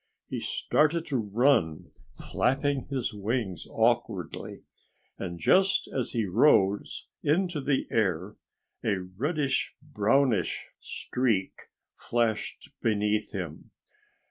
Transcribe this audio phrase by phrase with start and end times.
[0.29, 4.63] He started to run, flapping his wings awkwardly.
[5.19, 8.35] And just as he rose into the air
[8.83, 11.53] a reddish, brownish streak
[11.93, 13.69] flashed beneath him.